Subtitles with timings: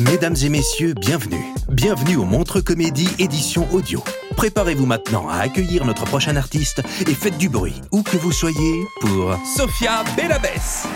[0.00, 1.44] Mesdames et messieurs, bienvenue.
[1.68, 4.02] Bienvenue au Montre Comédie édition audio.
[4.34, 8.82] Préparez-vous maintenant à accueillir notre prochain artiste et faites du bruit, où que vous soyez,
[9.02, 10.86] pour Sophia Bellabès.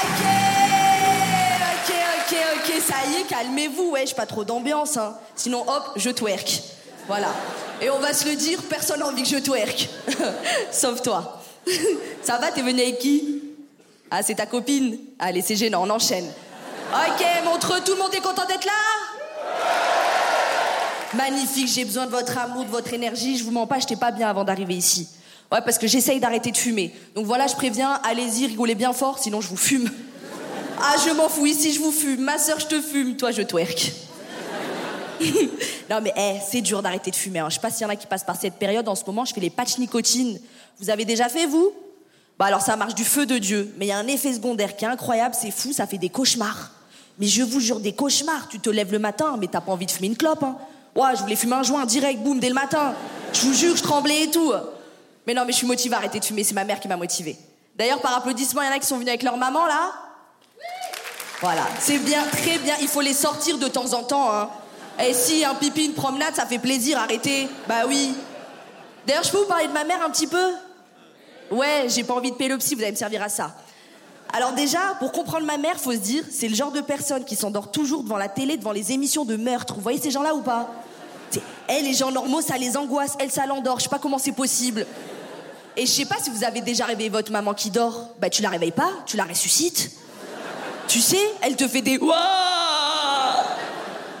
[0.00, 0.24] Ok,
[1.84, 5.16] ok, ok, ok, ça y est, calmez-vous, wesh, pas trop d'ambiance, hein.
[5.34, 6.62] Sinon, hop, je twerk.
[7.08, 7.28] Voilà.
[7.82, 9.90] Et on va se le dire, personne n'a envie que je twerk.
[10.72, 11.42] Sauf toi.
[12.22, 13.35] ça va, t'es venu avec qui?
[14.10, 16.26] Ah, c'est ta copine Allez, c'est gênant, on enchaîne.
[16.92, 18.72] Ok, montre, tout le monde est content d'être là
[21.14, 23.36] Magnifique, j'ai besoin de votre amour, de votre énergie.
[23.38, 25.08] Je vous mens pas, j'étais pas bien avant d'arriver ici.
[25.50, 26.94] Ouais, parce que j'essaye d'arrêter de fumer.
[27.14, 29.88] Donc voilà, je préviens, allez-y, rigolez bien fort, sinon je vous fume.
[30.80, 32.20] Ah, je m'en fous, ici je vous fume.
[32.20, 33.92] Ma soeur, je te fume, toi, je twerk.
[35.90, 37.38] non, mais eh, c'est dur d'arrêter de fumer.
[37.38, 37.48] hein.
[37.48, 38.86] Je sais pas s'il y en a qui passent par cette période.
[38.88, 40.38] En ce moment, je fais les patchs nicotine.
[40.78, 41.72] Vous avez déjà fait, vous?
[42.38, 43.72] Bah alors, ça marche du feu de Dieu.
[43.78, 46.10] Mais il y a un effet secondaire qui est incroyable, c'est fou, ça fait des
[46.10, 46.70] cauchemars.
[47.18, 48.48] Mais je vous jure, des cauchemars.
[48.48, 50.56] Tu te lèves le matin, mais t'as pas envie de fumer une clope, hein.
[50.94, 52.94] Ouais, je voulais fumer un joint direct, boum, dès le matin.
[53.32, 54.52] Je vous jure, je tremblais et tout.
[55.26, 56.96] Mais non, mais je suis motivée à arrêter de fumer, c'est ma mère qui m'a
[56.96, 57.36] motivée.
[57.74, 59.92] D'ailleurs, par applaudissement, il y en a qui sont venus avec leur maman, là
[61.40, 64.48] Voilà, c'est bien, très bien, il faut les sortir de temps en temps, hein.
[64.98, 67.48] Et si un pipi, une promenade, ça fait plaisir, arrêtez.
[67.68, 68.14] Bah oui.
[69.06, 70.52] D'ailleurs, je peux vous parler de ma mère un petit peu?
[71.50, 73.54] Ouais, j'ai pas envie de pélopsie, vous allez me servir à ça.
[74.32, 77.36] Alors déjà, pour comprendre ma mère, faut se dire, c'est le genre de personne qui
[77.36, 79.74] s'endort toujours devant la télé, devant les émissions de meurtre.
[79.74, 80.68] Vous voyez ces gens-là ou pas?
[81.68, 83.14] Elle, les gens normaux, ça les angoisse.
[83.18, 83.78] Elle, ça l'endort.
[83.78, 84.86] Je sais pas comment c'est possible.
[85.76, 88.08] Et je sais pas si vous avez déjà réveillé votre maman qui dort.
[88.18, 89.90] Bah tu la réveilles pas, tu la ressuscites.
[90.88, 92.14] Tu sais, elle te fait des Ouah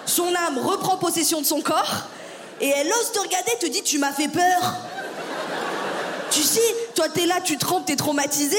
[0.04, 2.08] Son âme reprend possession de son corps
[2.60, 4.76] et elle ose te regarder, te dit tu m'as fait peur.
[6.30, 6.60] Tu sais,
[6.94, 8.56] toi t'es là, tu trembles, t'es traumatisé.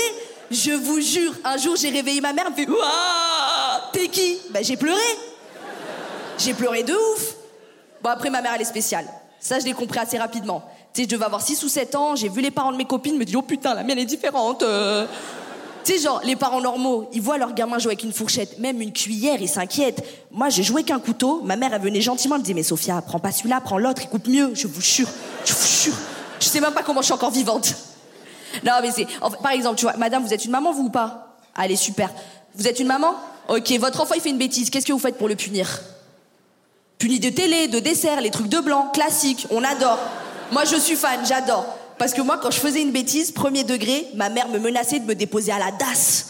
[0.50, 2.82] Je vous jure, un jour j'ai réveillé ma mère, elle me fait
[3.94, 4.40] T'es qui?
[4.52, 5.02] Bah j'ai pleuré.
[6.38, 7.36] J'ai pleuré de ouf.
[8.02, 9.06] Bon après ma mère elle est spéciale.
[9.40, 10.64] Ça je l'ai compris assez rapidement.
[10.94, 12.86] Tu sais, je devais avoir 6 ou 7 ans, j'ai vu les parents de mes
[12.86, 14.64] copines, me dit oh putain la mienne est différente.
[14.64, 15.06] euh.
[15.84, 18.82] Tu sais, genre, les parents normaux, ils voient leur gamin jouer avec une fourchette, même
[18.82, 20.04] une cuillère, ils s'inquiètent.
[20.32, 21.40] Moi, j'ai joué qu'un couteau.
[21.46, 24.02] Ma mère, elle venait gentiment, elle me disait, mais Sophia, prends pas celui-là, prends l'autre,
[24.04, 24.52] il coupe mieux.
[24.54, 25.08] Je vous jure,
[25.46, 25.94] je vous jure.
[26.40, 27.74] Je sais même pas comment je suis encore vivante.
[28.64, 29.08] Non, mais c'est.
[29.42, 31.36] par exemple, tu vois, madame, vous êtes une maman, vous ou pas?
[31.56, 32.10] Allez, super.
[32.56, 33.16] Vous êtes une maman?
[33.50, 34.70] Ok, votre enfant, il fait une bêtise.
[34.70, 35.82] Qu'est-ce que vous faites pour le punir?
[36.98, 40.00] Puni de télé, de dessert, les trucs de blanc, classique, on adore.
[40.52, 41.66] Moi, je suis fan, j'adore.
[41.98, 45.06] Parce que moi, quand je faisais une bêtise, premier degré, ma mère me menaçait de
[45.06, 46.26] me déposer à la DAS.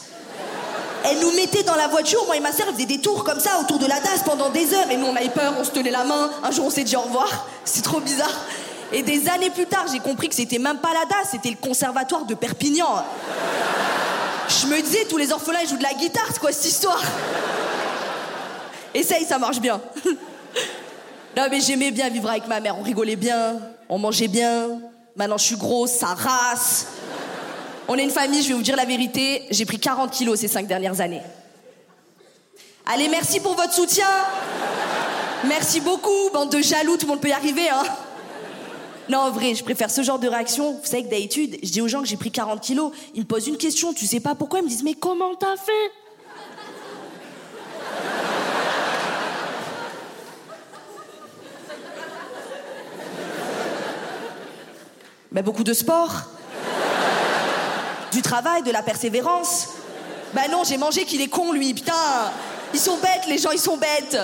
[1.06, 3.40] Elle nous mettait dans la voiture, moi et ma sœur, on faisait des tours comme
[3.40, 4.90] ça autour de la DAS pendant des heures.
[4.92, 6.30] Et nous, on avait peur, on se tenait la main.
[6.44, 7.48] Un jour, on s'est dit au revoir.
[7.64, 8.34] C'est trop bizarre.
[8.92, 11.58] Et des années plus tard, j'ai compris que c'était même pas la DAS, c'était le
[11.58, 13.04] conservatoire de Perpignan.
[14.48, 17.04] Je me disais, tous les orphelins, ils jouent de la guitare, c'est quoi cette histoire?
[18.94, 19.82] Essaye, ça marche bien.
[21.36, 22.80] Non, mais j'aimais bien vivre avec ma mère.
[22.80, 23.60] On rigolait bien,
[23.90, 24.80] on mangeait bien.
[25.16, 26.88] Maintenant, je suis grosse, ça race.
[27.88, 29.44] On est une famille, je vais vous dire la vérité.
[29.52, 31.22] J'ai pris 40 kilos ces cinq dernières années.
[32.88, 34.08] Allez, merci pour votre soutien.
[35.44, 37.84] Merci beaucoup, bande de jaloux, tout le monde peut y arriver, hein.
[39.10, 40.74] Non, en vrai, je préfère ce genre de réaction.
[40.74, 42.92] Vous savez que d'habitude, je dis aux gens que j'ai pris 40 kilos.
[43.16, 44.60] Ils me posent une question, tu sais pas pourquoi.
[44.60, 45.92] Ils me disent, mais comment t'as fait?
[55.32, 56.14] Ben, beaucoup de sport.
[58.12, 59.70] Du travail, de la persévérance.
[60.34, 61.94] Ben non, j'ai mangé qu'il est con, lui, putain.
[62.74, 64.18] Ils sont bêtes, les gens, ils sont bêtes.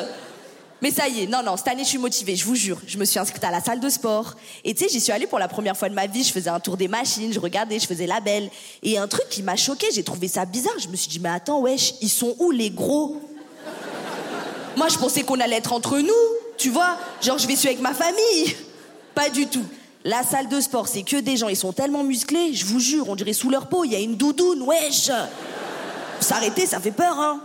[0.84, 2.78] Mais ça y est, non, non, cette année, je suis motivée, je vous jure.
[2.86, 4.34] Je me suis inscrite à la salle de sport.
[4.66, 6.26] Et tu sais, j'y suis allée pour la première fois de ma vie.
[6.26, 8.50] Je faisais un tour des machines, je regardais, je faisais la belle.
[8.82, 10.78] Et un truc qui m'a choqué, j'ai trouvé ça bizarre.
[10.80, 13.16] Je me suis dit, mais attends, wesh, ils sont où les gros?
[14.76, 16.12] Moi, je pensais qu'on allait être entre nous,
[16.58, 16.98] tu vois.
[17.22, 18.54] Genre, je vais suivre avec ma famille.
[19.16, 19.66] Pas du tout.
[20.04, 23.08] La salle de sport, c'est que des gens, ils sont tellement musclés, je vous jure,
[23.08, 25.10] on dirait sous leur peau, il y a une doudoune, wesh
[26.20, 27.40] S'arrêter, ça fait peur, hein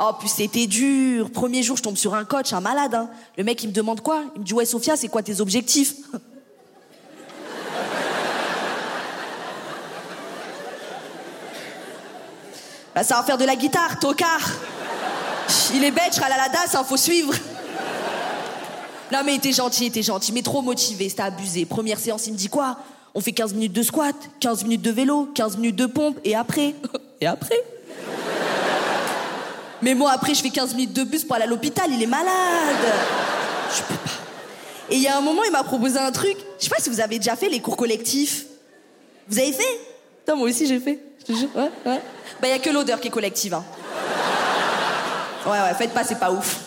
[0.00, 1.30] Oh, puis c'était dur.
[1.30, 2.94] Premier jour, je tombe sur un coach, un malade.
[2.94, 3.10] Hein.
[3.36, 4.22] Le mec, il me demande quoi?
[4.36, 5.94] Il me dit Ouais, Sophia, c'est quoi tes objectifs?
[6.12, 6.18] Là,
[12.94, 14.48] bah, ça va faire de la guitare, tocard.
[15.74, 17.34] Il est bête, je râle à la DAS, hein, faut suivre.
[19.10, 21.64] Non, mais il était gentil, il était gentil, mais trop motivé, c'était abusé.
[21.64, 22.76] Première séance, il me dit quoi?
[23.14, 26.36] On fait 15 minutes de squat, 15 minutes de vélo, 15 minutes de pompe, et
[26.36, 26.74] après?
[27.20, 27.56] Et après?
[29.82, 32.06] Mais moi après, je fais 15 minutes de bus pour aller à l'hôpital, il est
[32.06, 32.32] malade.
[33.76, 34.10] Je peux pas.
[34.90, 36.36] Et il y a un moment, il m'a proposé un truc.
[36.58, 38.46] Je sais pas si vous avez déjà fait les cours collectifs.
[39.28, 39.80] Vous avez fait?
[40.20, 40.98] Putain, moi aussi j'ai fait.
[41.20, 41.48] Je te jure.
[41.54, 42.00] Ouais, ouais.
[42.40, 43.54] Bah, il y a que l'odeur qui est collective.
[43.54, 43.64] Hein.
[45.46, 46.60] Ouais, ouais, faites pas, c'est pas ouf.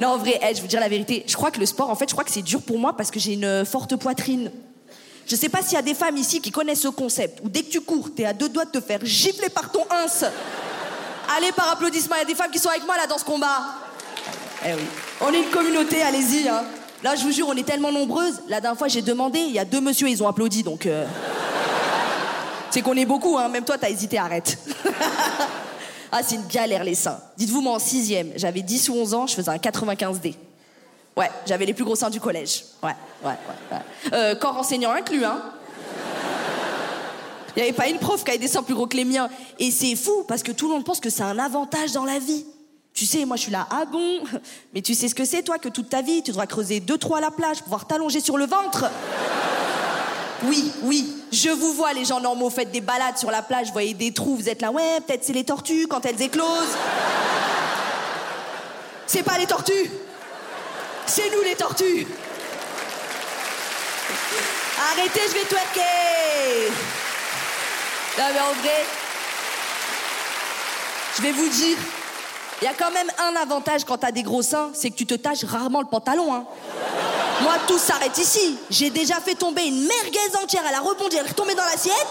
[0.00, 1.24] Non, en vrai, hey, je vous dire la vérité.
[1.26, 3.10] Je crois que le sport, en fait, je crois que c'est dur pour moi parce
[3.10, 4.50] que j'ai une forte poitrine.
[5.26, 7.62] Je sais pas s'il y a des femmes ici qui connaissent ce concept où dès
[7.62, 10.30] que tu cours, t'es à deux doigts de te faire gifler par ton ins.
[11.34, 13.24] Allez, par applaudissement, il y a des femmes qui sont avec moi là dans ce
[13.24, 13.62] combat.
[14.64, 14.80] Eh oui.
[15.20, 16.48] On est une communauté, allez-y.
[16.48, 16.64] Hein.
[17.02, 18.42] Là, je vous jure, on est tellement nombreuses.
[18.48, 20.86] La dernière fois, j'ai demandé, il y a deux messieurs, ils ont applaudi, donc.
[20.86, 21.06] Euh...
[22.70, 23.48] C'est qu'on est beaucoup, hein.
[23.48, 24.58] Même toi, t'as hésité, arrête.
[26.12, 27.18] ah, c'est une galère, les seins.
[27.36, 30.34] Dites-vous, moi, en sixième, j'avais 10 ou 11 ans, je faisais un 95D.
[31.16, 32.64] Ouais, j'avais les plus gros seins du collège.
[32.82, 32.94] Ouais,
[33.24, 33.76] ouais, ouais.
[33.76, 34.12] ouais.
[34.12, 35.42] Euh, corps enseignant inclus, hein.
[37.56, 39.30] Il n'y avait pas une prof qui avait des seins plus gros que les miens.
[39.58, 42.18] Et c'est fou, parce que tout le monde pense que c'est un avantage dans la
[42.18, 42.44] vie.
[42.92, 44.20] Tu sais, moi je suis là, ah bon?
[44.74, 46.98] Mais tu sais ce que c'est, toi, que toute ta vie, tu devras creuser deux
[46.98, 48.86] trous à la plage pour pouvoir t'allonger sur le ventre
[50.44, 53.72] Oui, oui, je vous vois, les gens normaux, faites des balades sur la plage, vous
[53.72, 56.76] voyez des trous, vous êtes là, ouais, peut-être c'est les tortues quand elles éclosent.
[59.06, 59.90] C'est pas les tortues
[61.06, 62.06] C'est nous les tortues
[64.90, 67.05] Arrêtez, je vais twerker
[68.18, 68.84] Non mais en vrai,
[71.16, 71.76] je vais vous dire,
[72.62, 75.04] il y a quand même un avantage quand t'as des gros seins, c'est que tu
[75.04, 76.32] te tâches rarement le pantalon.
[76.32, 76.44] Hein.
[77.42, 78.56] Moi, tout s'arrête ici.
[78.70, 80.62] J'ai déjà fait tomber une merguez entière.
[80.66, 82.06] Elle a rebondi, elle est retombée dans l'assiette.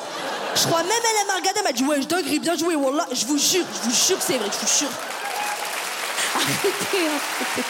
[0.56, 3.08] Je crois même elle m'a regardé, elle m'a dit Ouais, je dinguerie, bien joué, Wallah.
[3.12, 4.90] Je vous jure, je vous jure, c'est vrai, je vous jure.
[6.36, 7.68] Arrêtez, arrêtez.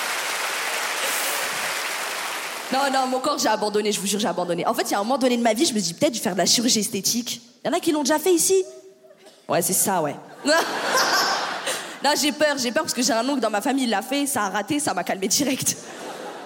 [2.74, 4.68] Non, non, mon corps, j'ai abandonné, je vous jure, j'ai abandonné.
[4.68, 6.14] En fait, il y a un moment donné de ma vie, je me dis peut-être
[6.14, 7.42] je vais faire de la chirurgie esthétique.
[7.66, 8.64] Il y en a qui l'ont déjà fait ici?
[9.50, 10.16] Ouais, c'est ça, ouais.
[10.46, 14.04] non, j'ai peur, j'ai peur parce que j'ai un oncle dans ma famille, il l'a
[14.04, 15.76] fait, ça a raté, ça m'a calmé direct.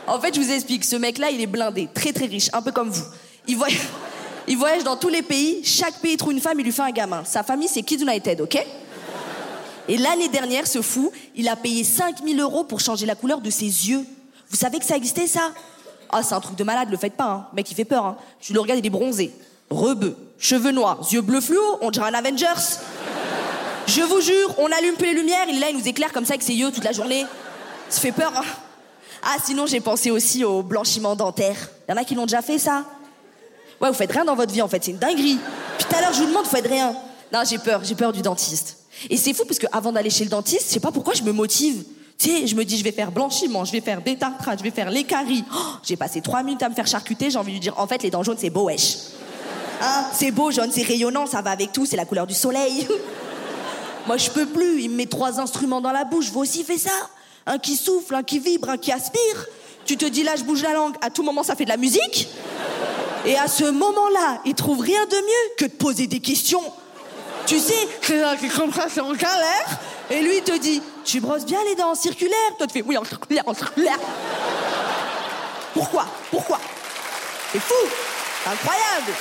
[0.07, 2.71] En fait, je vous explique, ce mec-là, il est blindé, très très riche, un peu
[2.71, 3.03] comme vous.
[3.47, 3.81] Il voyage,
[4.47, 6.91] il voyage dans tous les pays, chaque pays trouve une femme, il lui fait un
[6.91, 7.25] gamin.
[7.25, 8.65] Sa famille, c'est Kids United, ok?
[9.89, 13.49] Et l'année dernière, ce fou, il a payé 5000 euros pour changer la couleur de
[13.49, 14.05] ses yeux.
[14.49, 15.51] Vous savez que ça existait, ça?
[16.09, 17.47] Ah, c'est un truc de malade, le faites pas, hein.
[17.53, 18.17] Mec, il fait peur, hein.
[18.39, 19.33] Tu le regardes, il est bronzé,
[19.69, 22.45] rebeu, cheveux noirs, yeux bleus fluo, on dirait un Avengers.
[23.87, 26.33] Je vous jure, on allume les lumières, il est là, il nous éclaire comme ça
[26.33, 27.25] avec ses yeux toute la journée.
[27.89, 28.45] Ça fait peur, hein
[29.21, 31.69] ah, sinon, j'ai pensé aussi au blanchiment dentaire.
[31.87, 32.85] Y en a qui l'ont déjà fait, ça?
[33.81, 35.37] Ouais, vous faites rien dans votre vie, en fait, c'est une dinguerie.
[35.77, 36.95] Puis tout à l'heure, je vous demande, vous faites rien.
[37.33, 38.77] Non, j'ai peur, j'ai peur du dentiste.
[39.09, 41.23] Et c'est fou, parce que avant d'aller chez le dentiste, je sais pas pourquoi je
[41.23, 41.83] me motive.
[42.17, 44.71] Tu sais, je me dis, je vais faire blanchiment, je vais faire détartrage, je vais
[44.71, 45.43] faire l'écarie.
[45.53, 47.87] Oh, j'ai passé trois minutes à me faire charcuter, j'ai envie de lui dire, en
[47.87, 48.97] fait, les dents jaunes, c'est beau, wesh.
[49.81, 52.87] Hein, c'est beau, jaune, c'est rayonnant, ça va avec tout, c'est la couleur du soleil.
[54.07, 56.79] Moi, je peux plus, il me met trois instruments dans la bouche, vous aussi faites
[56.79, 57.09] ça
[57.45, 59.47] un qui souffle, un qui vibre, un qui aspire.
[59.85, 61.77] Tu te dis là, je bouge la langue, à tout moment, ça fait de la
[61.77, 62.29] musique.
[63.25, 66.61] Et à ce moment-là, il trouve rien de mieux que de poser des questions.
[67.45, 69.79] Tu sais, c'est en galère.
[70.11, 72.37] Et lui, te dit, tu brosses bien les dents en circulaire.
[72.57, 73.99] Toi, tu fais, oui, en circulaire, en circulaire.
[75.73, 76.05] Pourquoi?
[76.29, 76.59] Pourquoi?
[77.51, 77.73] C'est fou.
[78.43, 79.13] C'est incroyable.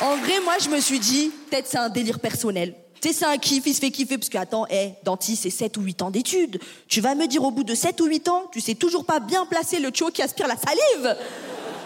[0.00, 2.74] En vrai, moi, je me suis dit, peut-être c'est un délire personnel.
[3.00, 5.50] Tu sais, c'est un kiff, il se fait kiffer, parce que, attends, hé, dentiste, c'est
[5.50, 6.60] 7 ou 8 ans d'études.
[6.88, 9.20] Tu vas me dire, au bout de 7 ou 8 ans, tu sais toujours pas
[9.20, 11.16] bien placer le tuyau qui aspire la salive.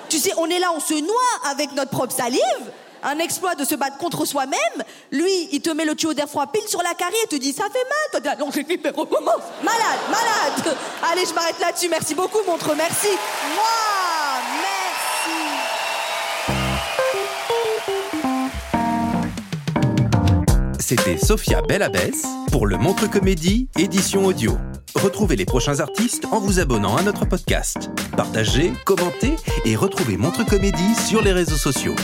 [0.09, 2.41] Tu sais, on est là, on se noie avec notre propre salive.
[3.03, 4.85] Un exploit de se battre contre soi-même.
[5.11, 7.53] Lui, il te met le tuyau d'air froid pile sur la carrière et te dit,
[7.53, 8.23] ça fait mal.
[8.23, 9.43] Toi, non, recommence.
[9.63, 10.77] Malade, malade.
[11.11, 11.89] Allez, je m'arrête là-dessus.
[11.89, 13.09] Merci beaucoup, montre, merci.
[13.55, 14.02] Moi,
[20.95, 24.59] C'était Sophia Bellabès pour le Montre Comédie, édition audio.
[24.95, 27.91] Retrouvez les prochains artistes en vous abonnant à notre podcast.
[28.15, 31.95] Partagez, commentez et retrouvez Montre Comédie sur les réseaux sociaux.